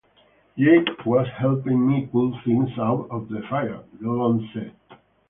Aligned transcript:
"Jake 0.57 1.05
was 1.05 1.27
helping 1.37 1.87
me 1.87 2.07
pull 2.07 2.31
things 2.43 2.71
out 2.79 3.05
of 3.11 3.29
the 3.29 3.43
fire" 3.43 3.83
DeLong 4.01 4.51
said. 4.51 4.71